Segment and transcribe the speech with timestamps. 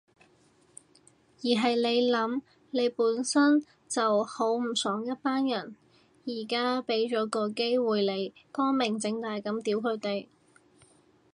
[1.41, 5.75] 而係你諗，你本身就好唔爽一班人，
[6.25, 10.25] 而家畀咗個機會你光明正大噉屌佢哋